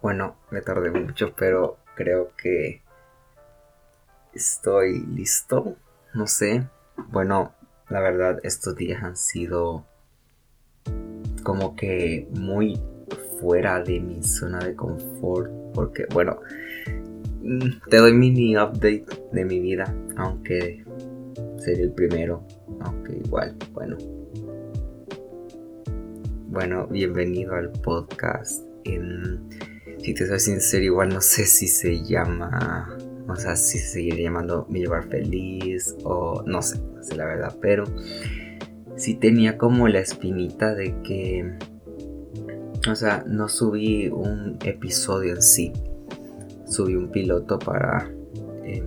Bueno, 0.00 0.36
me 0.50 0.60
tardé 0.60 0.90
mucho, 0.92 1.34
pero 1.36 1.78
creo 1.96 2.30
que 2.40 2.82
estoy 4.32 5.00
listo. 5.00 5.76
No 6.14 6.26
sé. 6.28 6.68
Bueno, 7.10 7.52
la 7.88 8.00
verdad, 8.00 8.38
estos 8.44 8.76
días 8.76 9.02
han 9.02 9.16
sido 9.16 9.84
como 11.42 11.74
que 11.74 12.28
muy 12.30 12.80
fuera 13.40 13.82
de 13.82 13.98
mi 13.98 14.22
zona 14.22 14.60
de 14.60 14.76
confort. 14.76 15.50
Porque, 15.74 16.06
bueno, 16.12 16.38
te 17.90 17.96
doy 17.96 18.12
mini 18.12 18.56
update 18.56 19.06
de 19.32 19.44
mi 19.44 19.58
vida. 19.58 19.92
Aunque 20.16 20.84
sería 21.58 21.84
el 21.84 21.92
primero. 21.92 22.44
Aunque 22.82 23.16
igual, 23.16 23.56
bueno. 23.72 23.96
Bueno, 26.46 26.86
bienvenido 26.86 27.54
al 27.56 27.72
podcast. 27.72 28.64
Si 30.08 30.14
te 30.14 30.26
soy 30.26 30.40
sincero, 30.40 30.84
igual 30.84 31.10
no 31.10 31.20
sé 31.20 31.44
si 31.44 31.68
se 31.68 32.02
llama, 32.02 32.96
o 33.28 33.36
sea, 33.36 33.56
si 33.56 33.76
se 33.76 33.88
seguiría 33.88 34.30
llamando 34.30 34.64
Mi 34.70 34.82
Lugar 34.82 35.06
Feliz 35.06 35.94
o 36.02 36.42
no 36.46 36.62
sé, 36.62 36.78
no 36.78 37.14
la 37.14 37.26
verdad, 37.26 37.54
pero 37.60 37.84
sí 38.96 39.16
tenía 39.16 39.58
como 39.58 39.86
la 39.86 39.98
espinita 39.98 40.74
de 40.74 40.94
que, 41.02 41.52
o 42.90 42.94
sea, 42.94 43.22
no 43.26 43.50
subí 43.50 44.08
un 44.08 44.56
episodio 44.64 45.34
en 45.34 45.42
sí, 45.42 45.74
subí 46.64 46.94
un 46.94 47.10
piloto 47.10 47.58
para 47.58 48.10
eh, 48.64 48.82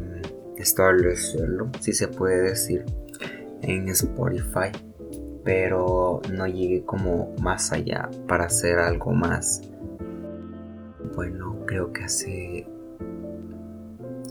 establecerlo, 0.58 1.70
si 1.81 1.94
se 1.94 2.08
puede 2.08 2.50
decir, 2.50 2.84
en 3.62 3.90
Spotify 3.90 4.72
pero 5.44 6.22
no 6.31 6.48
llegué 6.48 6.84
como 6.84 7.36
más 7.42 7.72
allá 7.72 8.09
para 8.28 8.45
hacer 8.45 8.78
algo 8.78 9.12
más. 9.12 9.62
Bueno, 11.16 11.58
creo 11.66 11.92
que 11.92 12.04
hace 12.04 12.68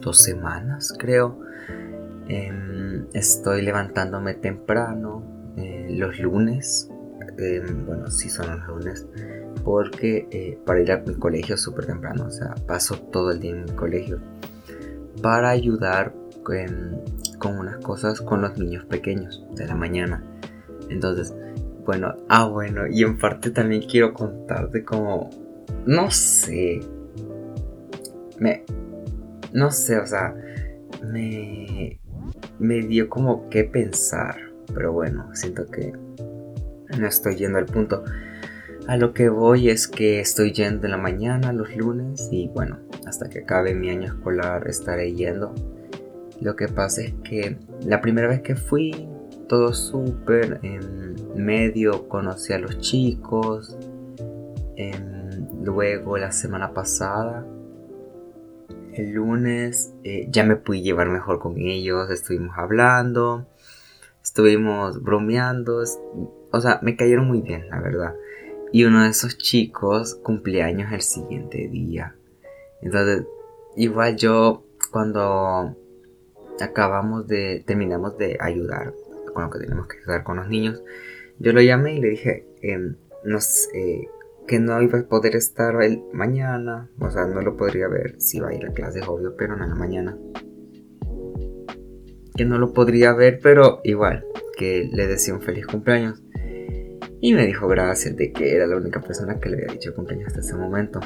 dos 0.00 0.18
semanas, 0.18 0.94
creo. 0.98 1.38
Em, 2.28 3.06
estoy 3.12 3.62
levantándome 3.62 4.34
temprano 4.34 5.22
eh, 5.56 5.88
los 5.90 6.18
lunes. 6.18 6.88
Em, 7.38 7.86
bueno, 7.86 8.10
sí 8.10 8.30
son 8.30 8.50
los 8.50 8.66
lunes. 8.66 9.06
Porque 9.62 10.26
eh, 10.30 10.58
para 10.64 10.80
ir 10.80 10.92
a 10.92 10.98
mi 10.98 11.14
colegio 11.14 11.56
súper 11.56 11.86
temprano. 11.86 12.26
O 12.26 12.30
sea, 12.30 12.54
paso 12.66 12.96
todo 12.96 13.30
el 13.32 13.40
día 13.40 13.52
en 13.52 13.64
mi 13.64 13.72
colegio. 13.72 14.18
Para 15.22 15.50
ayudar 15.50 16.14
em, 16.52 16.96
con 17.38 17.58
unas 17.58 17.76
cosas 17.78 18.20
con 18.20 18.40
los 18.40 18.56
niños 18.58 18.84
pequeños 18.86 19.44
de 19.54 19.66
la 19.66 19.74
mañana. 19.74 20.22
Entonces, 20.88 21.34
bueno, 21.84 22.14
ah, 22.28 22.46
bueno, 22.46 22.86
y 22.86 23.02
en 23.02 23.18
parte 23.18 23.50
también 23.50 23.82
quiero 23.82 24.12
contarte 24.14 24.84
como, 24.84 25.30
no 25.86 26.10
sé, 26.10 26.80
me, 28.38 28.64
no 29.52 29.70
sé, 29.70 29.98
o 29.98 30.06
sea, 30.06 30.34
me, 31.02 31.98
me 32.58 32.80
dio 32.82 33.08
como 33.08 33.48
que 33.48 33.64
pensar, 33.64 34.36
pero 34.74 34.92
bueno, 34.92 35.34
siento 35.34 35.66
que 35.66 35.92
no 36.98 37.06
estoy 37.06 37.36
yendo 37.36 37.58
al 37.58 37.66
punto. 37.66 38.04
A 38.86 38.96
lo 38.96 39.12
que 39.12 39.28
voy 39.28 39.68
es 39.68 39.86
que 39.86 40.20
estoy 40.20 40.52
yendo 40.52 40.86
en 40.86 40.92
la 40.92 40.96
mañana 40.96 41.52
los 41.52 41.76
lunes 41.76 42.28
y 42.32 42.48
bueno, 42.48 42.78
hasta 43.06 43.28
que 43.28 43.40
acabe 43.40 43.74
mi 43.74 43.90
año 43.90 44.06
escolar 44.06 44.66
estaré 44.68 45.12
yendo. 45.14 45.54
Lo 46.40 46.56
que 46.56 46.66
pasa 46.68 47.02
es 47.02 47.12
que 47.22 47.58
la 47.84 48.00
primera 48.00 48.26
vez 48.26 48.40
que 48.40 48.56
fui 48.56 49.08
todo 49.50 49.72
súper. 49.72 50.60
En 50.62 51.16
medio 51.34 52.08
conocí 52.08 52.52
a 52.52 52.58
los 52.58 52.78
chicos. 52.78 53.76
Luego 55.62 56.18
la 56.18 56.32
semana 56.32 56.72
pasada, 56.72 57.46
el 58.94 59.12
lunes, 59.12 59.94
eh, 60.04 60.26
ya 60.30 60.44
me 60.44 60.56
pude 60.56 60.82
llevar 60.82 61.08
mejor 61.08 61.38
con 61.38 61.58
ellos. 61.58 62.10
Estuvimos 62.10 62.56
hablando. 62.56 63.46
Estuvimos 64.22 65.02
bromeando. 65.02 65.82
O 66.50 66.60
sea, 66.60 66.80
me 66.82 66.96
cayeron 66.96 67.26
muy 67.26 67.40
bien, 67.40 67.68
la 67.68 67.80
verdad. 67.80 68.14
Y 68.72 68.84
uno 68.84 69.02
de 69.02 69.10
esos 69.10 69.36
chicos 69.38 70.16
cumpleaños 70.16 70.92
el 70.92 71.02
siguiente 71.02 71.68
día. 71.68 72.14
Entonces, 72.82 73.26
igual 73.76 74.16
yo 74.16 74.64
cuando 74.90 75.76
acabamos 76.60 77.26
de, 77.26 77.62
terminamos 77.66 78.18
de 78.18 78.36
ayudar 78.40 78.94
con 79.32 79.44
lo 79.44 79.50
que 79.50 79.60
tenemos 79.60 79.86
que 79.86 79.98
ayudar 79.98 80.24
con 80.24 80.36
los 80.36 80.48
niños. 80.48 80.82
Yo 81.38 81.52
lo 81.52 81.62
llamé 81.62 81.94
y 81.94 82.00
le 82.00 82.08
dije 82.08 82.46
em, 82.60 82.96
que 84.50 84.58
no 84.58 84.82
iba 84.82 84.98
a 84.98 85.02
poder 85.04 85.36
estar 85.36 85.80
el 85.80 86.02
mañana, 86.12 86.90
o 86.98 87.08
sea, 87.08 87.24
no 87.24 87.40
lo 87.40 87.56
podría 87.56 87.86
ver 87.86 88.20
si 88.20 88.38
iba 88.38 88.48
a 88.48 88.52
ir 88.52 88.66
a 88.66 88.72
clase, 88.72 89.00
obvio, 89.06 89.36
pero 89.36 89.56
no 89.56 89.62
en 89.62 89.70
la 89.70 89.76
mañana. 89.76 90.18
Que 92.34 92.44
no 92.44 92.58
lo 92.58 92.72
podría 92.72 93.12
ver, 93.12 93.38
pero 93.40 93.80
igual, 93.84 94.24
que 94.58 94.90
le 94.92 95.06
decía 95.06 95.34
un 95.34 95.40
feliz 95.40 95.68
cumpleaños. 95.68 96.20
Y 97.20 97.32
me 97.32 97.46
dijo 97.46 97.68
gracias 97.68 98.16
de 98.16 98.32
que 98.32 98.56
era 98.56 98.66
la 98.66 98.76
única 98.76 99.00
persona 99.00 99.38
que 99.38 99.50
le 99.50 99.58
había 99.58 99.72
dicho 99.74 99.94
cumpleaños 99.94 100.26
hasta 100.26 100.40
ese 100.40 100.56
momento. 100.56 100.98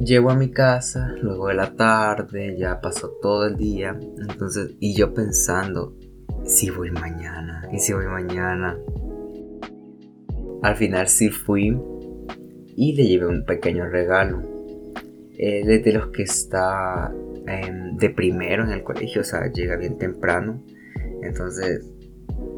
Llego 0.00 0.30
a 0.30 0.36
mi 0.36 0.50
casa, 0.50 1.14
luego 1.22 1.48
de 1.48 1.54
la 1.54 1.74
tarde, 1.74 2.58
ya 2.58 2.78
pasó 2.78 3.08
todo 3.22 3.46
el 3.46 3.56
día, 3.56 3.98
entonces, 4.28 4.76
y 4.80 4.94
yo 4.94 5.14
pensando, 5.14 5.96
si 6.44 6.68
voy 6.68 6.90
mañana, 6.90 7.66
y 7.72 7.78
si 7.78 7.94
voy 7.94 8.04
mañana. 8.04 8.76
Al 10.62 10.76
final 10.76 11.08
sí 11.08 11.30
fui 11.30 11.74
y 12.76 12.94
le 12.94 13.06
llevé 13.06 13.26
un 13.26 13.44
pequeño 13.44 13.88
regalo. 13.88 14.42
Él 15.36 15.70
es 15.70 15.84
de 15.84 15.92
los 15.92 16.08
que 16.08 16.22
está 16.22 17.12
em, 17.46 17.96
de 17.96 18.10
primero 18.10 18.64
en 18.64 18.70
el 18.70 18.82
colegio, 18.82 19.22
o 19.22 19.24
sea, 19.24 19.50
llega 19.52 19.76
bien 19.76 19.98
temprano. 19.98 20.62
Entonces, 21.22 21.90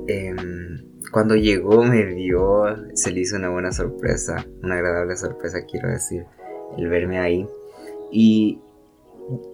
em, 0.07 0.79
cuando 1.13 1.37
llegó 1.37 1.83
me 1.85 2.05
vio, 2.05 2.65
se 2.95 3.13
le 3.13 3.21
hizo 3.21 3.37
una 3.37 3.49
buena 3.49 3.73
sorpresa, 3.73 4.45
una 4.63 4.75
agradable 4.75 5.17
sorpresa, 5.17 5.65
quiero 5.65 5.89
decir, 5.89 6.25
el 6.77 6.89
verme 6.89 7.19
ahí. 7.19 7.47
Y, 8.13 8.61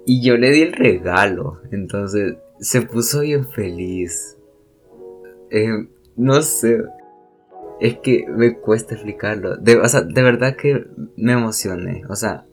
y 0.07 0.23
yo 0.23 0.37
le 0.37 0.51
di 0.51 0.63
el 0.63 0.73
regalo, 0.73 1.61
entonces 1.71 2.37
se 2.61 2.83
puso 2.83 3.21
bien 3.21 3.47
feliz. 3.49 4.37
Eh, 5.51 5.89
no 6.17 6.43
sé. 6.43 6.83
Es 7.83 7.99
que 7.99 8.25
me 8.29 8.61
cuesta 8.61 8.95
explicarlo. 8.95 9.57
De, 9.57 9.77
o 9.77 9.89
sea, 9.89 10.03
de 10.03 10.23
verdad 10.23 10.55
que 10.55 10.87
me 11.17 11.33
emocioné. 11.33 12.05
O 12.09 12.15
sea, 12.15 12.47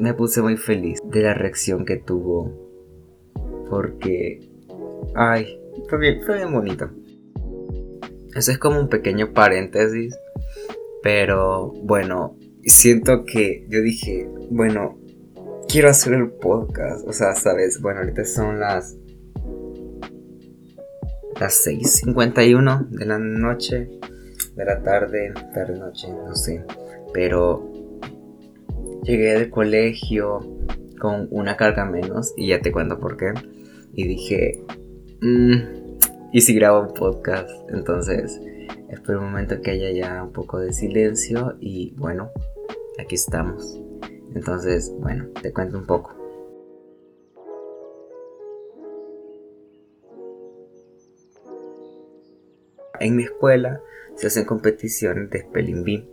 me 0.00 0.12
puse 0.12 0.42
muy 0.42 0.56
feliz 0.56 0.98
de 1.04 1.22
la 1.22 1.34
reacción 1.34 1.84
que 1.84 1.98
tuvo. 1.98 2.52
Porque... 3.70 4.40
Ay, 5.14 5.60
fue 5.88 6.00
bien, 6.00 6.20
fue 6.26 6.38
bien 6.38 6.52
bonito. 6.52 6.90
Eso 8.34 8.50
es 8.50 8.58
como 8.58 8.80
un 8.80 8.88
pequeño 8.88 9.32
paréntesis. 9.32 10.18
Pero 11.00 11.70
bueno, 11.84 12.36
siento 12.64 13.24
que 13.24 13.64
yo 13.68 13.82
dije, 13.82 14.28
bueno, 14.50 14.98
quiero 15.68 15.90
hacer 15.90 16.14
el 16.14 16.32
podcast. 16.32 17.06
O 17.06 17.12
sea, 17.12 17.36
sabes, 17.36 17.80
bueno, 17.80 18.00
ahorita 18.00 18.24
son 18.24 18.58
las 18.58 18.96
las 21.38 21.64
6.51 21.66 22.88
de 22.88 23.06
la 23.06 23.18
noche, 23.18 23.90
de 24.56 24.64
la 24.64 24.82
tarde, 24.82 25.32
tarde 25.52 25.78
noche, 25.78 26.08
no 26.12 26.34
sé. 26.34 26.64
Pero 27.12 27.70
llegué 29.02 29.34
del 29.34 29.50
colegio 29.50 30.40
con 30.98 31.28
una 31.30 31.56
carga 31.56 31.84
menos 31.84 32.32
y 32.36 32.48
ya 32.48 32.60
te 32.60 32.72
cuento 32.72 32.98
por 32.98 33.16
qué. 33.16 33.32
Y 33.92 34.08
dije, 34.08 34.64
mm, 35.20 35.54
¿y 36.32 36.40
si 36.40 36.54
grabo 36.54 36.80
un 36.80 36.94
podcast? 36.94 37.50
Entonces, 37.70 38.40
espero 38.88 39.20
un 39.20 39.26
momento 39.26 39.60
que 39.60 39.72
haya 39.72 39.90
ya 39.90 40.22
un 40.22 40.32
poco 40.32 40.58
de 40.58 40.72
silencio 40.72 41.56
y 41.60 41.94
bueno, 41.96 42.30
aquí 42.98 43.14
estamos. 43.14 43.80
Entonces, 44.34 44.92
bueno, 44.98 45.28
te 45.40 45.52
cuento 45.52 45.78
un 45.78 45.86
poco. 45.86 46.23
En 53.00 53.16
mi 53.16 53.24
escuela 53.24 53.80
se 54.16 54.26
hacen 54.26 54.44
competiciones 54.44 55.30
de 55.30 55.42
spelling 55.42 55.84
bee. 55.84 56.08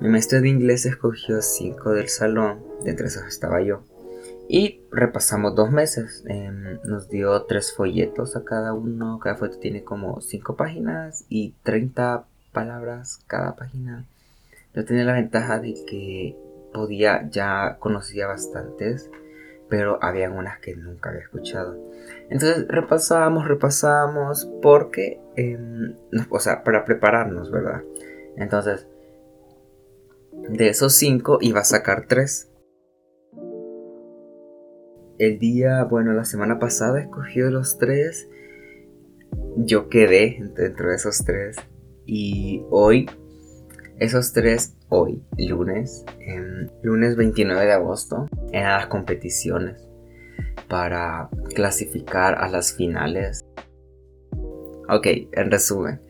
Mi 0.00 0.08
maestro 0.08 0.40
de 0.40 0.48
inglés 0.48 0.86
escogió 0.86 1.40
cinco 1.42 1.92
del 1.92 2.08
salón, 2.08 2.62
de 2.82 2.90
entre 2.90 3.06
esos 3.06 3.26
estaba 3.26 3.62
yo. 3.62 3.82
Y 4.48 4.82
repasamos 4.90 5.54
dos 5.54 5.70
meses. 5.70 6.24
Em, 6.26 6.78
nos 6.84 7.08
dio 7.08 7.42
tres 7.44 7.72
folletos 7.72 8.36
a 8.36 8.44
cada 8.44 8.74
uno. 8.74 9.18
Cada 9.18 9.36
folleto 9.36 9.58
tiene 9.58 9.84
como 9.84 10.20
cinco 10.20 10.56
páginas 10.56 11.24
y 11.28 11.54
30 11.62 12.24
palabras 12.52 13.20
cada 13.26 13.56
página. 13.56 14.04
Yo 14.74 14.84
tenía 14.84 15.04
la 15.04 15.14
ventaja 15.14 15.60
de 15.60 15.74
que 15.86 16.36
podía, 16.72 17.28
ya 17.30 17.76
conocía 17.78 18.26
bastantes 18.26 19.10
pero 19.68 19.98
había 20.02 20.30
unas 20.30 20.60
que 20.60 20.76
nunca 20.76 21.10
había 21.10 21.22
escuchado. 21.22 21.78
Entonces 22.30 22.66
repasamos, 22.68 23.48
repasamos, 23.48 24.50
porque, 24.62 25.20
em, 25.36 25.96
o 26.30 26.38
sea, 26.38 26.62
para 26.62 26.84
prepararnos, 26.84 27.50
¿verdad? 27.50 27.82
Entonces, 28.36 28.86
De 30.48 30.68
esos 30.68 30.94
cinco 30.94 31.38
iba 31.40 31.60
a 31.60 31.64
sacar 31.64 32.06
tres. 32.06 32.50
El 35.18 35.38
día, 35.38 35.84
bueno, 35.84 36.12
la 36.12 36.24
semana 36.24 36.58
pasada 36.58 37.00
escogió 37.00 37.50
los 37.50 37.78
tres. 37.78 38.28
Yo 39.56 39.88
quedé 39.88 40.42
dentro 40.54 40.90
de 40.90 40.96
esos 40.96 41.24
tres. 41.24 41.56
Y 42.04 42.66
hoy, 42.70 43.08
esos 43.98 44.32
tres, 44.32 44.76
hoy, 44.88 45.22
lunes, 45.38 46.04
lunes 46.82 47.16
29 47.16 47.64
de 47.64 47.72
agosto, 47.72 48.28
eran 48.52 48.78
las 48.78 48.86
competiciones 48.88 49.88
para 50.68 51.28
clasificar 51.54 52.34
a 52.34 52.48
las 52.48 52.74
finales. 52.74 53.44
Ok, 54.88 55.06
en 55.32 55.50
resumen. 55.50 56.00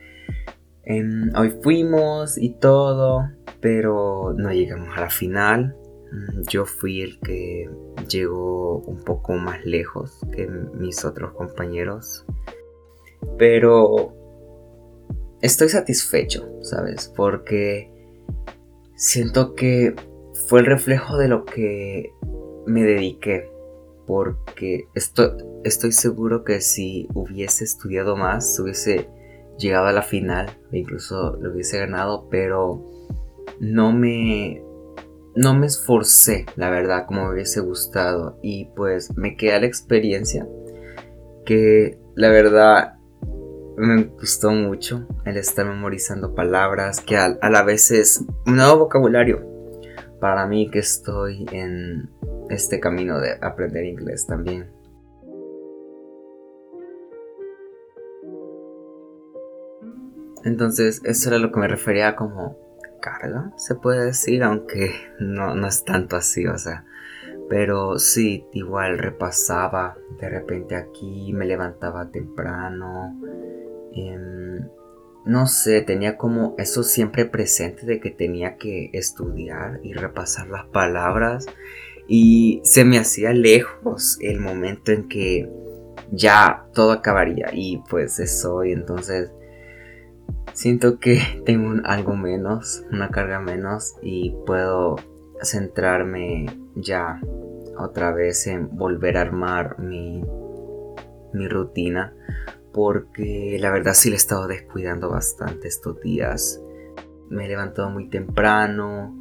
hoy 1.36 1.50
fuimos 1.62 2.38
y 2.38 2.54
todo, 2.54 3.30
pero 3.60 4.34
no 4.36 4.50
llegamos 4.52 4.96
a 4.96 5.02
la 5.02 5.10
final. 5.10 5.76
Mm, 6.10 6.42
yo 6.48 6.64
fui 6.64 7.02
el 7.02 7.20
que 7.20 7.68
llegó 8.08 8.78
un 8.78 9.04
poco 9.04 9.34
más 9.34 9.64
lejos 9.64 10.20
que 10.32 10.46
mis 10.46 11.04
otros 11.04 11.32
compañeros. 11.34 12.24
Pero 13.38 14.23
estoy 15.44 15.68
satisfecho, 15.68 16.48
¿sabes? 16.62 17.12
Porque 17.14 17.92
siento 18.96 19.54
que 19.54 19.94
fue 20.48 20.60
el 20.60 20.66
reflejo 20.66 21.18
de 21.18 21.28
lo 21.28 21.44
que 21.44 22.12
me 22.66 22.82
dediqué. 22.82 23.50
Porque 24.06 24.88
estoy, 24.94 25.30
estoy 25.64 25.92
seguro 25.92 26.44
que 26.44 26.60
si 26.60 27.08
hubiese 27.14 27.64
estudiado 27.64 28.16
más, 28.16 28.58
hubiese 28.58 29.08
llegado 29.58 29.86
a 29.86 29.92
la 29.92 30.02
final, 30.02 30.46
e 30.72 30.78
incluso 30.78 31.36
lo 31.40 31.52
hubiese 31.52 31.78
ganado, 31.78 32.28
pero 32.30 32.84
no 33.60 33.92
me 33.92 34.62
no 35.36 35.52
me 35.52 35.66
esforcé, 35.66 36.46
la 36.56 36.70
verdad, 36.70 37.06
como 37.06 37.26
me 37.26 37.34
hubiese 37.34 37.60
gustado. 37.60 38.38
Y 38.42 38.66
pues 38.76 39.14
me 39.16 39.36
queda 39.36 39.60
la 39.60 39.66
experiencia 39.66 40.46
que 41.44 41.98
la 42.14 42.30
verdad 42.30 42.94
me 43.76 44.04
gustó 44.04 44.50
mucho 44.50 45.06
el 45.24 45.36
estar 45.36 45.66
memorizando 45.66 46.34
palabras, 46.34 47.00
que 47.00 47.16
a, 47.16 47.36
la 47.50 47.62
vez 47.62 47.90
es 47.90 48.24
un 48.46 48.56
nuevo 48.56 48.78
vocabulario 48.78 49.44
para 50.20 50.46
mí 50.46 50.70
que 50.70 50.78
estoy 50.78 51.46
en 51.52 52.10
este 52.50 52.80
camino 52.80 53.20
de 53.20 53.36
aprender 53.40 53.84
inglés 53.84 54.26
también. 54.26 54.70
Entonces, 60.44 61.00
eso 61.04 61.30
era 61.30 61.38
lo 61.38 61.50
que 61.50 61.60
me 61.60 61.68
refería 61.68 62.16
como 62.16 62.58
carga, 63.00 63.52
se 63.56 63.74
puede 63.74 64.04
decir, 64.06 64.42
aunque 64.42 64.92
no, 65.18 65.54
no 65.54 65.66
es 65.66 65.84
tanto 65.84 66.16
así, 66.16 66.46
o 66.46 66.58
sea. 66.58 66.84
Pero 67.48 67.98
sí, 67.98 68.46
igual 68.52 68.98
repasaba 68.98 69.96
de 70.18 70.28
repente 70.28 70.76
aquí, 70.76 71.32
me 71.32 71.44
levantaba 71.44 72.10
temprano. 72.10 73.14
Em, 73.94 74.68
no 75.24 75.46
sé, 75.46 75.82
tenía 75.82 76.16
como 76.16 76.54
eso 76.58 76.82
siempre 76.82 77.24
presente 77.24 77.86
de 77.86 78.00
que 78.00 78.10
tenía 78.10 78.56
que 78.56 78.90
estudiar 78.92 79.80
y 79.82 79.94
repasar 79.94 80.48
las 80.48 80.66
palabras. 80.66 81.46
Y 82.06 82.60
se 82.64 82.84
me 82.84 82.98
hacía 82.98 83.32
lejos 83.32 84.18
el 84.20 84.40
momento 84.40 84.92
en 84.92 85.08
que 85.08 85.48
ya 86.10 86.66
todo 86.74 86.92
acabaría. 86.92 87.50
Y 87.52 87.82
pues 87.88 88.18
eso, 88.20 88.64
y 88.64 88.72
entonces 88.72 89.30
Siento 90.54 91.00
que 91.00 91.20
tengo 91.44 91.80
algo 91.84 92.16
menos, 92.16 92.84
una 92.90 93.10
carga 93.10 93.40
menos 93.40 93.96
y 94.02 94.34
puedo 94.46 94.96
centrarme 95.42 96.46
ya 96.76 97.20
otra 97.76 98.12
vez 98.12 98.46
en 98.46 98.76
volver 98.76 99.16
a 99.16 99.22
armar 99.22 99.78
mi, 99.80 100.22
mi 101.32 101.48
rutina 101.48 102.14
porque 102.74 103.56
la 103.60 103.70
verdad 103.70 103.94
sí 103.94 104.10
le 104.10 104.16
he 104.16 104.18
estado 104.18 104.48
descuidando 104.48 105.08
bastante 105.08 105.68
estos 105.68 106.00
días. 106.00 106.60
Me 107.30 107.46
he 107.46 107.48
levantado 107.48 107.88
muy 107.88 108.10
temprano. 108.10 109.16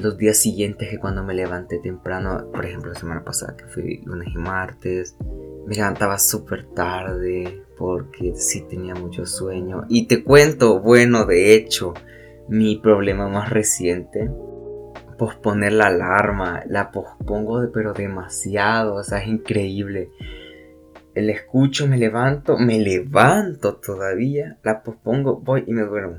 Los 0.00 0.16
días 0.16 0.38
siguientes 0.38 0.88
que 0.88 0.98
cuando 0.98 1.22
me 1.22 1.34
levanté 1.34 1.78
temprano, 1.78 2.50
por 2.50 2.64
ejemplo 2.64 2.90
la 2.90 2.98
semana 2.98 3.22
pasada 3.22 3.56
que 3.56 3.66
fui 3.66 4.00
lunes 4.06 4.28
y 4.34 4.38
martes, 4.38 5.16
me 5.66 5.76
levantaba 5.76 6.18
súper 6.18 6.64
tarde 6.74 7.62
porque 7.76 8.32
sí 8.36 8.62
tenía 8.62 8.94
mucho 8.94 9.26
sueño. 9.26 9.84
Y 9.88 10.06
te 10.06 10.24
cuento, 10.24 10.80
bueno, 10.80 11.26
de 11.26 11.54
hecho, 11.54 11.92
mi 12.48 12.76
problema 12.76 13.28
más 13.28 13.50
reciente, 13.50 14.30
posponer 15.18 15.74
la 15.74 15.88
alarma, 15.88 16.62
la 16.66 16.90
pospongo 16.90 17.70
pero 17.72 17.92
demasiado, 17.92 18.94
o 18.94 19.04
sea, 19.04 19.18
es 19.18 19.28
increíble. 19.28 20.10
El 21.14 21.28
escucho, 21.28 21.86
me 21.86 21.98
levanto, 21.98 22.56
me 22.56 22.78
levanto 22.78 23.76
todavía, 23.76 24.58
la 24.62 24.82
pospongo, 24.82 25.40
voy 25.40 25.64
y 25.66 25.72
me 25.72 25.82
duermo. 25.82 26.18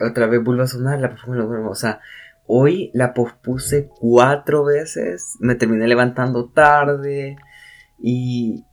Otra 0.00 0.26
vez 0.26 0.42
vuelvo 0.42 0.62
a 0.62 0.66
sonar, 0.66 0.98
la 0.98 1.10
pospongo 1.10 1.36
y 1.36 1.40
me 1.40 1.46
duermo. 1.46 1.70
O 1.70 1.74
sea, 1.74 2.00
hoy 2.46 2.90
la 2.94 3.12
pospuse 3.12 3.90
cuatro 4.00 4.64
veces, 4.64 5.36
me 5.40 5.56
terminé 5.56 5.86
levantando 5.86 6.48
tarde 6.48 7.36
y 7.98 8.64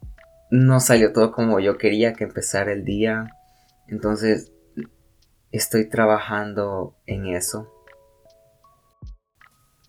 no 0.50 0.80
salió 0.80 1.12
todo 1.12 1.32
como 1.32 1.60
yo 1.60 1.78
quería 1.78 2.14
que 2.14 2.24
empezara 2.24 2.72
el 2.72 2.86
día. 2.86 3.28
Entonces 3.88 4.54
estoy 5.52 5.90
trabajando 5.90 6.98
en 7.06 7.28
eso. 7.28 7.74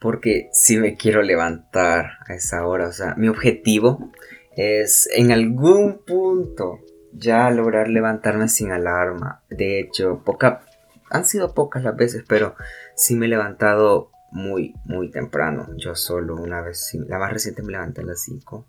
Porque 0.00 0.48
si 0.52 0.76
me 0.76 0.96
quiero 0.96 1.22
levantar 1.22 2.18
a 2.28 2.34
esa 2.34 2.66
hora, 2.66 2.88
o 2.88 2.92
sea, 2.92 3.14
mi 3.16 3.28
objetivo 3.28 4.12
es 4.58 5.08
en 5.14 5.30
algún 5.30 6.00
punto 6.04 6.80
ya 7.12 7.48
lograr 7.52 7.88
levantarme 7.88 8.48
sin 8.48 8.72
alarma. 8.72 9.44
De 9.48 9.78
hecho, 9.78 10.22
poca, 10.24 10.66
han 11.10 11.24
sido 11.24 11.54
pocas 11.54 11.84
las 11.84 11.96
veces, 11.96 12.24
pero 12.28 12.56
sí 12.96 13.14
me 13.14 13.26
he 13.26 13.28
levantado 13.28 14.10
muy, 14.32 14.74
muy 14.84 15.12
temprano. 15.12 15.68
Yo 15.76 15.94
solo 15.94 16.34
una 16.34 16.60
vez, 16.60 16.92
la 17.06 17.20
más 17.20 17.32
reciente 17.32 17.62
me 17.62 17.70
levanté 17.70 18.00
a 18.00 18.06
las 18.06 18.20
5. 18.22 18.66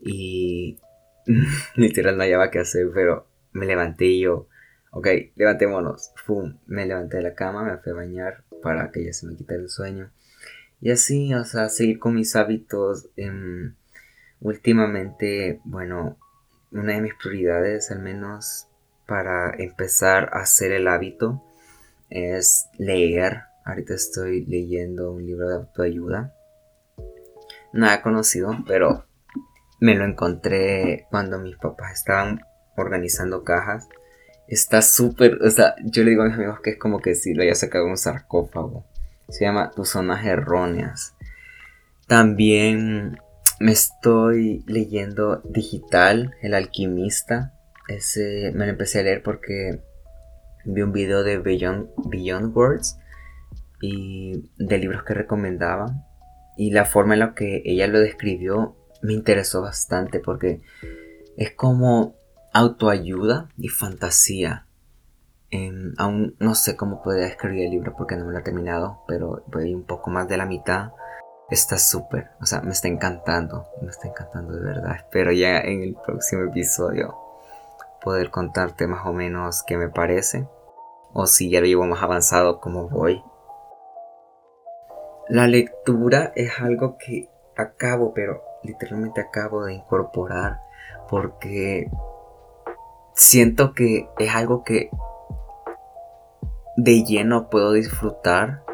Y 0.00 0.78
Literal 1.76 2.16
no 2.16 2.22
había 2.22 2.50
que 2.50 2.60
hacer, 2.60 2.86
pero 2.94 3.28
me 3.52 3.66
levanté 3.66 4.18
yo, 4.18 4.48
ok, 4.92 5.08
levantémonos. 5.36 6.12
Fum, 6.24 6.58
me 6.64 6.86
levanté 6.86 7.18
de 7.18 7.24
la 7.24 7.34
cama, 7.34 7.64
me 7.64 7.76
fui 7.76 7.92
a 7.92 7.96
bañar 7.96 8.44
para 8.62 8.90
que 8.90 9.04
ya 9.04 9.12
se 9.12 9.26
me 9.26 9.36
quitara 9.36 9.60
el 9.60 9.68
sueño. 9.68 10.10
Y 10.80 10.90
así, 10.90 11.34
o 11.34 11.44
sea, 11.44 11.68
seguir 11.68 11.98
con 11.98 12.14
mis 12.14 12.34
hábitos. 12.34 13.10
Em, 13.16 13.74
últimamente, 14.42 15.60
bueno, 15.64 16.18
una 16.70 16.94
de 16.94 17.00
mis 17.00 17.14
prioridades, 17.14 17.90
al 17.90 18.00
menos 18.00 18.66
para 19.06 19.54
empezar 19.58 20.30
a 20.32 20.40
hacer 20.40 20.72
el 20.72 20.88
hábito, 20.88 21.42
es 22.10 22.66
leer. 22.78 23.42
Ahorita 23.64 23.94
estoy 23.94 24.44
leyendo 24.46 25.12
un 25.12 25.24
libro 25.24 25.48
de 25.48 25.54
autoayuda. 25.56 26.34
Nada 27.72 28.02
conocido, 28.02 28.56
pero 28.66 29.06
me 29.80 29.94
lo 29.94 30.04
encontré 30.04 31.06
cuando 31.10 31.38
mis 31.38 31.56
papás 31.56 31.92
estaban 31.92 32.40
organizando 32.76 33.44
cajas. 33.44 33.88
Está 34.48 34.82
súper, 34.82 35.38
o 35.42 35.50
sea, 35.50 35.74
yo 35.84 36.02
le 36.02 36.10
digo 36.10 36.22
a 36.22 36.26
mis 36.26 36.34
amigos 36.34 36.60
que 36.60 36.70
es 36.70 36.78
como 36.78 37.00
que 37.00 37.14
si 37.14 37.32
lo 37.32 37.42
haya 37.42 37.54
sacado 37.54 37.86
un 37.86 37.96
sarcófago. 37.96 38.84
Se 39.28 39.44
llama 39.44 39.70
Tus 39.70 39.90
zonas 39.90 40.26
erróneas. 40.26 41.14
También 42.06 43.18
me 43.62 43.70
estoy 43.70 44.64
leyendo 44.66 45.40
Digital, 45.44 46.34
El 46.42 46.54
alquimista. 46.54 47.54
Ese 47.86 48.50
me 48.56 48.66
lo 48.66 48.72
empecé 48.72 48.98
a 48.98 49.02
leer 49.04 49.22
porque 49.22 49.80
vi 50.64 50.82
un 50.82 50.92
video 50.92 51.22
de 51.22 51.38
Beyond, 51.38 51.90
Beyond 52.10 52.56
Words 52.56 52.98
y 53.80 54.50
de 54.58 54.78
libros 54.78 55.04
que 55.04 55.14
recomendaba. 55.14 55.94
Y 56.56 56.72
la 56.72 56.84
forma 56.84 57.14
en 57.14 57.20
la 57.20 57.34
que 57.34 57.62
ella 57.64 57.86
lo 57.86 58.00
describió 58.00 58.76
me 59.00 59.12
interesó 59.12 59.62
bastante 59.62 60.18
porque 60.18 60.60
es 61.36 61.52
como 61.52 62.16
autoayuda 62.52 63.48
y 63.58 63.68
fantasía. 63.68 64.66
aún 65.98 66.34
no 66.40 66.56
sé 66.56 66.74
cómo 66.74 67.00
podría 67.00 67.28
escribir 67.28 67.66
el 67.66 67.70
libro 67.70 67.94
porque 67.96 68.16
no 68.16 68.26
me 68.26 68.32
lo 68.32 68.40
he 68.40 68.42
terminado, 68.42 69.04
pero 69.06 69.44
voy 69.46 69.72
un 69.72 69.84
poco 69.84 70.10
más 70.10 70.26
de 70.26 70.36
la 70.36 70.46
mitad. 70.46 70.90
Está 71.52 71.76
súper, 71.76 72.30
o 72.40 72.46
sea, 72.46 72.62
me 72.62 72.70
está 72.70 72.88
encantando, 72.88 73.66
me 73.82 73.90
está 73.90 74.08
encantando 74.08 74.54
de 74.54 74.62
verdad. 74.62 74.96
Espero 74.96 75.32
ya 75.32 75.60
en 75.60 75.82
el 75.82 75.94
próximo 75.94 76.44
episodio 76.44 77.14
poder 78.02 78.30
contarte 78.30 78.86
más 78.86 79.06
o 79.06 79.12
menos 79.12 79.62
qué 79.62 79.76
me 79.76 79.90
parece 79.90 80.48
o 81.12 81.26
si 81.26 81.50
ya 81.50 81.60
lo 81.60 81.66
llevo 81.66 81.84
más 81.84 82.02
avanzado 82.02 82.58
cómo 82.58 82.88
voy. 82.88 83.22
La 85.28 85.46
lectura 85.46 86.32
es 86.36 86.58
algo 86.58 86.96
que 86.96 87.28
acabo, 87.54 88.14
pero 88.14 88.42
literalmente 88.62 89.20
acabo 89.20 89.66
de 89.66 89.74
incorporar 89.74 90.62
porque 91.10 91.90
siento 93.12 93.74
que 93.74 94.08
es 94.18 94.34
algo 94.34 94.64
que 94.64 94.88
de 96.78 97.04
lleno 97.04 97.50
puedo 97.50 97.72
disfrutar 97.72 98.64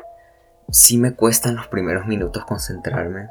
sí 0.71 0.99
me 0.99 1.15
cuesta 1.15 1.49
en 1.49 1.57
los 1.57 1.69
primeros 1.69 2.07
minutos 2.07 2.45
concentrarme, 2.45 3.31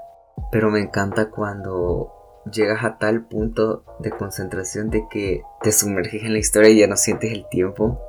pero 0.51 0.69
me 0.69 0.79
encanta 0.79 1.29
cuando 1.29 2.41
llegas 2.51 2.83
a 2.83 2.97
tal 2.97 3.25
punto 3.25 3.83
de 3.99 4.11
concentración 4.11 4.89
de 4.89 5.07
que 5.09 5.43
te 5.61 5.71
sumerges 5.71 6.23
en 6.23 6.33
la 6.33 6.39
historia 6.39 6.69
y 6.69 6.79
ya 6.79 6.87
no 6.87 6.95
sientes 6.95 7.31
el 7.31 7.47
tiempo. 7.49 8.01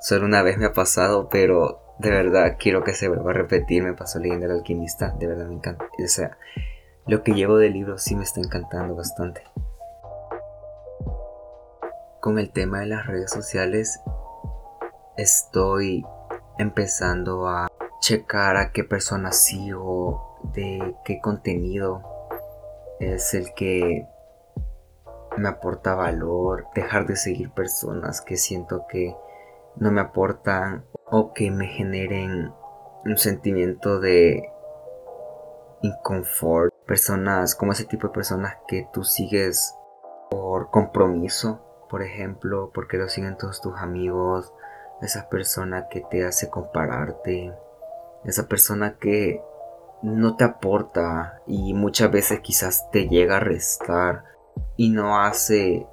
Solo 0.00 0.26
una 0.26 0.42
vez 0.42 0.58
me 0.58 0.66
ha 0.66 0.72
pasado, 0.72 1.28
pero 1.28 1.80
de 1.98 2.10
verdad 2.10 2.56
quiero 2.58 2.84
que 2.84 2.92
se 2.92 3.08
vuelva 3.08 3.30
a 3.30 3.34
repetir. 3.34 3.82
Me 3.82 3.94
pasó 3.94 4.18
leyendo 4.18 4.46
El 4.46 4.52
alquimista, 4.52 5.14
de 5.18 5.26
verdad 5.26 5.46
me 5.46 5.54
encanta. 5.54 5.86
O 6.02 6.08
sea, 6.08 6.38
lo 7.06 7.22
que 7.22 7.32
llevo 7.32 7.56
del 7.56 7.72
libro 7.72 7.98
sí 7.98 8.14
me 8.14 8.24
está 8.24 8.40
encantando 8.40 8.94
bastante. 8.94 9.42
Con 12.20 12.38
el 12.38 12.50
tema 12.50 12.80
de 12.80 12.86
las 12.86 13.06
redes 13.06 13.30
sociales, 13.30 14.00
estoy 15.16 16.04
empezando 16.58 17.48
a 17.48 17.68
checar 18.00 18.56
a 18.56 18.72
qué 18.72 18.84
personas 18.84 19.36
sigo, 19.44 20.38
de 20.54 20.94
qué 21.04 21.20
contenido 21.20 22.02
es 23.00 23.34
el 23.34 23.52
que 23.54 24.06
me 25.36 25.48
aporta 25.48 25.94
valor, 25.94 26.66
dejar 26.74 27.06
de 27.06 27.16
seguir 27.16 27.50
personas 27.50 28.20
que 28.20 28.36
siento 28.36 28.86
que 28.88 29.14
no 29.76 29.90
me 29.90 30.00
aportan 30.00 30.84
o 31.10 31.32
que 31.32 31.50
me 31.50 31.66
generen 31.66 32.52
un 33.04 33.18
sentimiento 33.18 34.00
de 34.00 34.50
inconfort. 35.82 36.72
Personas 36.86 37.54
como 37.54 37.72
ese 37.72 37.84
tipo 37.84 38.08
de 38.08 38.14
personas 38.14 38.56
que 38.66 38.88
tú 38.92 39.04
sigues 39.04 39.74
por 40.30 40.70
compromiso, 40.70 41.60
por 41.88 42.02
ejemplo, 42.02 42.70
porque 42.72 42.96
lo 42.96 43.08
siguen 43.08 43.36
todos 43.36 43.60
tus 43.60 43.76
amigos, 43.78 44.52
esa 45.02 45.28
persona 45.28 45.88
que 45.88 46.00
te 46.00 46.24
hace 46.24 46.48
compararte, 46.48 47.52
esa 48.26 48.48
persona 48.48 48.96
que 48.98 49.40
no 50.02 50.36
te 50.36 50.44
aporta 50.44 51.40
y 51.46 51.74
muchas 51.74 52.10
veces 52.10 52.40
quizás 52.40 52.90
te 52.90 53.08
llega 53.08 53.36
a 53.36 53.40
restar 53.40 54.24
y 54.76 54.90
no 54.90 55.20
hace 55.20 55.86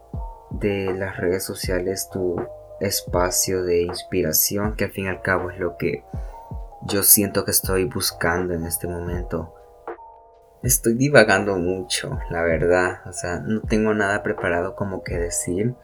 de 0.52 0.94
las 0.94 1.18
redes 1.18 1.44
sociales 1.44 2.10
tu 2.12 2.36
espacio 2.80 3.64
de 3.64 3.84
inspiración 3.84 4.76
que 4.76 4.86
al 4.86 4.92
fin 4.92 5.06
y 5.06 5.10
al 5.10 5.22
cabo 5.22 5.50
es 5.50 5.60
lo 5.60 5.78
que 5.78 6.04
yo 6.86 7.04
siento 7.04 7.46
que 7.46 7.52
estoy 7.52 7.86
buscando 7.86 8.54
en 8.54 8.66
este 8.66 8.88
momento. 8.88 9.54
Estoy 10.64 10.94
divagando 10.94 11.58
mucho, 11.58 12.20
la 12.30 12.42
verdad, 12.42 13.02
o 13.06 13.14
sea, 13.14 13.40
no 13.40 13.62
tengo 13.62 13.94
nada 13.94 14.24
preparado 14.24 14.76
como 14.76 15.04
que 15.04 15.18
decir, 15.18 15.76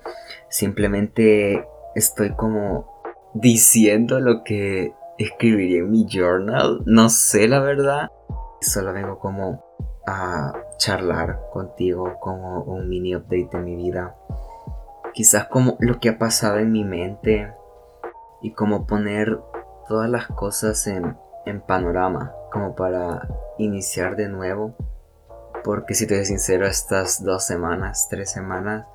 simplemente 0.49 1.67
estoy 1.95 2.33
como 2.35 3.01
diciendo 3.33 4.19
lo 4.19 4.43
que 4.43 4.93
escribiría 5.19 5.79
en 5.79 5.91
mi 5.91 6.07
journal. 6.09 6.81
No 6.85 7.09
sé 7.09 7.47
la 7.47 7.59
verdad. 7.59 8.09
Solo 8.61 8.93
vengo 8.93 9.19
como 9.19 9.63
a 10.07 10.53
charlar 10.77 11.41
contigo 11.51 12.15
como 12.19 12.63
un 12.63 12.89
mini 12.89 13.15
update 13.15 13.49
de 13.51 13.59
mi 13.59 13.75
vida. 13.75 14.15
Quizás 15.13 15.47
como 15.47 15.77
lo 15.79 15.99
que 15.99 16.09
ha 16.09 16.17
pasado 16.17 16.57
en 16.57 16.71
mi 16.71 16.83
mente 16.83 17.53
y 18.41 18.53
como 18.53 18.87
poner 18.87 19.39
todas 19.87 20.09
las 20.09 20.27
cosas 20.27 20.87
en, 20.87 21.17
en 21.45 21.61
panorama 21.61 22.33
como 22.51 22.75
para 22.75 23.27
iniciar 23.57 24.15
de 24.15 24.29
nuevo. 24.29 24.75
Porque 25.63 25.93
si 25.93 26.07
te 26.07 26.15
soy 26.15 26.25
sincero, 26.25 26.65
estas 26.65 27.23
dos 27.23 27.45
semanas, 27.45 28.07
tres 28.09 28.31
semanas, 28.31 28.87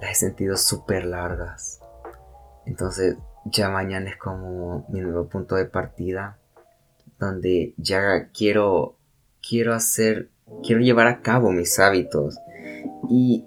las 0.00 0.10
he 0.10 0.14
sentido 0.14 0.56
súper 0.56 1.04
largas. 1.04 1.80
Entonces 2.66 3.16
ya 3.44 3.70
mañana 3.70 4.10
es 4.10 4.16
como 4.16 4.86
mi 4.88 5.00
nuevo 5.00 5.28
punto 5.28 5.56
de 5.56 5.64
partida 5.64 6.38
donde 7.18 7.74
ya 7.76 8.28
quiero 8.32 8.96
quiero 9.46 9.74
hacer 9.74 10.30
quiero 10.62 10.80
llevar 10.80 11.06
a 11.06 11.20
cabo 11.20 11.50
mis 11.50 11.78
hábitos. 11.78 12.38
Y, 13.08 13.46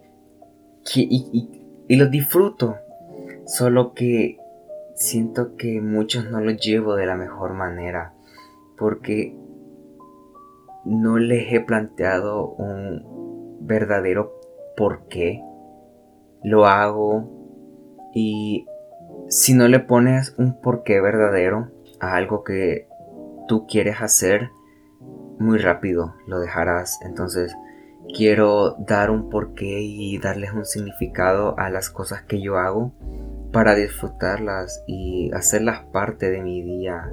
y, 0.96 1.52
y, 1.88 1.96
los 1.96 2.12
disfruto 2.12 2.78
solo 3.46 3.94
que 3.94 4.38
siento 4.96 5.56
que 5.56 5.82
muchos 5.82 6.30
no 6.30 6.40
los 6.42 6.58
llevo 6.58 6.96
de 6.96 7.06
la 7.06 7.16
mejor 7.16 7.54
manera 7.54 8.14
porque 8.78 9.36
no 10.86 11.18
les 11.18 11.54
he 11.54 11.62
planteado 11.62 12.48
un 12.48 13.58
verdadero 13.62 14.34
por 14.76 15.08
qué 15.08 15.42
lo 16.44 16.66
hago. 16.66 17.30
Y 18.16 18.68
si 19.34 19.56
no 19.56 19.68
le 19.68 19.80
pones 19.80 20.36
un 20.38 20.62
porqué 20.62 21.02
verdadero 21.02 21.72
a 22.00 22.16
algo 22.16 22.44
que 22.44 22.88
tú 23.48 23.66
quieres 23.66 24.00
hacer, 24.00 24.52
muy 25.40 25.58
rápido 25.58 26.14
lo 26.28 26.40
dejarás. 26.40 27.00
Entonces, 27.04 27.52
quiero 28.16 28.76
dar 28.78 29.10
un 29.10 29.32
porqué 29.32 29.82
y 29.82 30.20
darles 30.20 30.54
un 30.54 30.66
significado 30.66 31.58
a 31.58 31.72
las 31.72 31.90
cosas 31.90 32.22
que 32.22 32.44
yo 32.44 32.60
hago 32.60 32.94
para 33.52 33.74
disfrutarlas 33.74 34.84
y 34.86 35.32
hacerlas 35.34 35.82
parte 35.92 36.30
de 36.30 36.44
mi 36.44 36.62
día. 36.62 37.12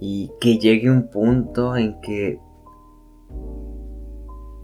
Y 0.00 0.32
que 0.40 0.58
llegue 0.58 0.90
un 0.90 1.10
punto 1.10 1.76
en 1.76 2.00
que 2.00 2.40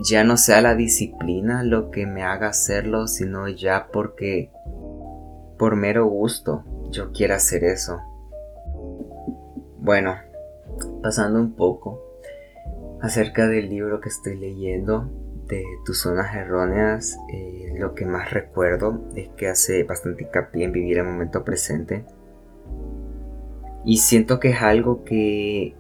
ya 0.01 0.25
no 0.25 0.37
sea 0.37 0.61
la 0.63 0.75
disciplina 0.75 1.63
lo 1.63 1.93
que 1.93 2.07
me 2.07 2.25
haga 2.25 2.49
hacerlo, 2.49 3.07
sino 3.07 3.47
ya 3.47 3.87
porque 3.93 4.51
por 5.59 5.77
mero 5.77 6.07
gusto 6.07 6.65
yo 6.91 7.13
quiero 7.13 7.35
hacer 7.35 7.65
eso. 7.65 8.01
Bueno, 9.79 10.17
pasando 11.03 11.41
un 11.41 11.55
poco 11.55 12.03
acerca 13.01 13.47
del 13.47 13.69
libro 13.69 14.01
que 14.01 14.09
estoy 14.09 14.37
leyendo 14.37 15.09
de 15.47 15.65
tus 15.85 16.01
zonas 16.01 16.35
erróneas, 16.35 17.17
eh, 17.33 17.73
lo 17.79 17.95
que 17.95 18.05
más 18.05 18.31
recuerdo 18.31 19.01
es 19.15 19.29
que 19.31 19.49
hace 19.49 19.85
bastante 19.85 20.25
hincapié 20.25 20.65
en 20.65 20.73
vivir 20.73 20.99
el 20.99 21.05
momento 21.05 21.45
presente. 21.45 22.05
Y 23.85 23.99
siento 23.99 24.41
que 24.41 24.51
es 24.51 24.61
algo 24.61 25.05
que 25.05 25.75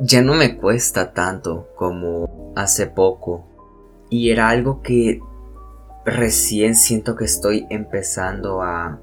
ya 0.00 0.22
no 0.22 0.34
me 0.34 0.56
cuesta 0.56 1.12
tanto 1.12 1.68
como 1.76 2.52
hace 2.56 2.86
poco. 2.86 3.44
Y 4.08 4.30
era 4.30 4.48
algo 4.48 4.80
que 4.80 5.20
recién 6.04 6.74
siento 6.74 7.16
que 7.16 7.24
estoy 7.24 7.66
empezando 7.70 8.62
a 8.62 9.00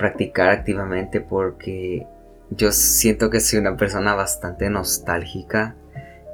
practicar 0.00 0.48
activamente 0.48 1.20
porque 1.20 2.06
yo 2.48 2.72
siento 2.72 3.28
que 3.28 3.40
soy 3.40 3.58
una 3.58 3.76
persona 3.76 4.14
bastante 4.14 4.70
nostálgica 4.70 5.76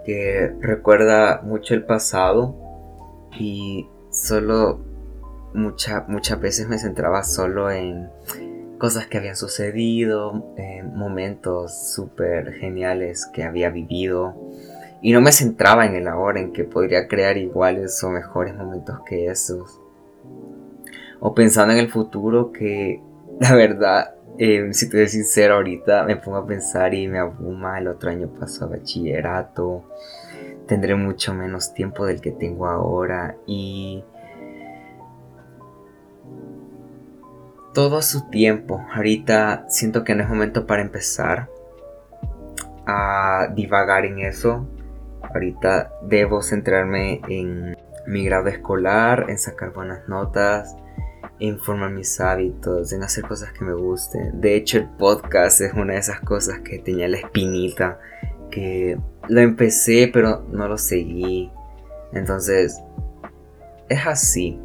que 0.04 0.54
recuerda 0.60 1.42
mucho 1.42 1.74
el 1.74 1.82
pasado 1.82 2.54
y 3.36 3.88
solo 4.10 4.80
muchas 5.52 6.40
veces 6.40 6.68
me 6.68 6.78
centraba 6.78 7.24
solo 7.24 7.72
en 7.72 8.08
cosas 8.78 9.08
que 9.08 9.18
habían 9.18 9.34
sucedido, 9.34 10.54
en 10.56 10.96
momentos 10.96 11.92
súper 11.92 12.52
geniales 12.52 13.26
que 13.26 13.42
había 13.42 13.70
vivido 13.70 14.36
y 15.02 15.12
no 15.12 15.20
me 15.20 15.32
centraba 15.32 15.86
en 15.86 15.96
el 15.96 16.06
ahora, 16.06 16.40
en 16.40 16.52
que 16.52 16.62
podría 16.62 17.08
crear 17.08 17.36
iguales 17.36 18.00
o 18.04 18.10
mejores 18.10 18.54
momentos 18.54 19.00
que 19.08 19.26
esos. 19.26 19.80
O 21.18 21.34
pensando 21.34 21.72
en 21.72 21.80
el 21.80 21.90
futuro 21.90 22.52
que 22.52 23.00
la 23.40 23.54
verdad, 23.54 24.14
eh, 24.38 24.68
si 24.72 24.88
te 24.88 24.98
soy 24.98 25.08
sincero, 25.08 25.54
ahorita 25.54 26.04
me 26.04 26.16
pongo 26.16 26.38
a 26.38 26.46
pensar 26.46 26.94
y 26.94 27.08
me 27.08 27.18
abruma. 27.18 27.78
El 27.78 27.88
otro 27.88 28.10
año 28.10 28.28
paso 28.28 28.64
a 28.64 28.68
bachillerato. 28.68 29.84
Tendré 30.66 30.94
mucho 30.94 31.32
menos 31.34 31.74
tiempo 31.74 32.06
del 32.06 32.20
que 32.20 32.32
tengo 32.32 32.66
ahora. 32.66 33.36
Y. 33.46 34.04
Todo 37.72 38.02
su 38.02 38.28
tiempo. 38.30 38.84
Ahorita 38.94 39.66
siento 39.68 40.04
que 40.04 40.14
no 40.14 40.22
es 40.22 40.28
momento 40.28 40.66
para 40.66 40.82
empezar 40.82 41.48
a 42.86 43.48
divagar 43.54 44.06
en 44.06 44.20
eso. 44.20 44.66
Ahorita 45.22 45.92
debo 46.02 46.42
centrarme 46.42 47.20
en 47.28 47.76
mi 48.06 48.24
grado 48.24 48.48
escolar, 48.48 49.26
en 49.28 49.38
sacar 49.38 49.72
buenas 49.72 50.08
notas 50.08 50.76
en 51.38 51.58
formar 51.58 51.90
mis 51.90 52.20
hábitos, 52.20 52.92
en 52.92 53.02
hacer 53.02 53.24
cosas 53.24 53.52
que 53.52 53.64
me 53.64 53.74
gusten. 53.74 54.40
De 54.40 54.56
hecho, 54.56 54.78
el 54.78 54.88
podcast 54.88 55.60
es 55.60 55.72
una 55.74 55.94
de 55.94 55.98
esas 55.98 56.20
cosas 56.20 56.60
que 56.60 56.78
tenía 56.78 57.08
la 57.08 57.18
espinita, 57.18 58.00
que 58.50 58.98
lo 59.28 59.40
empecé 59.40 60.10
pero 60.12 60.42
no 60.50 60.68
lo 60.68 60.78
seguí. 60.78 61.50
Entonces, 62.12 62.80
es 63.88 64.06
así. 64.06 64.58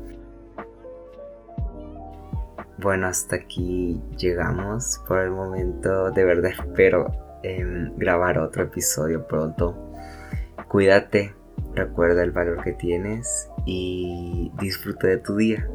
Bueno, 2.78 3.08
hasta 3.08 3.36
aquí 3.36 4.02
llegamos 4.18 5.02
por 5.08 5.20
el 5.20 5.32
momento. 5.32 6.10
De 6.12 6.24
verdad 6.24 6.52
espero 6.52 7.12
em, 7.44 7.96
grabar 7.98 8.40
otro 8.40 8.64
episodio 8.64 9.28
pronto. 9.28 9.76
Cuídate, 10.68 11.36
recuerda 11.76 12.24
el 12.24 12.32
valor 12.32 12.64
que 12.64 12.72
tienes 12.72 13.50
y 13.66 14.52
disfruta 14.60 15.08
de 15.08 15.18
tu 15.18 15.36
día. 15.36 15.68